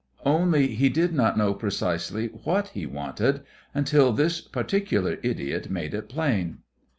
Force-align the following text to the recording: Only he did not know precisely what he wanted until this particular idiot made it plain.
Only 0.25 0.69
he 0.73 0.89
did 0.89 1.13
not 1.13 1.37
know 1.37 1.53
precisely 1.53 2.29
what 2.29 2.69
he 2.69 2.87
wanted 2.87 3.41
until 3.71 4.11
this 4.11 4.41
particular 4.41 5.19
idiot 5.21 5.69
made 5.69 5.93
it 5.93 6.09
plain. 6.09 6.63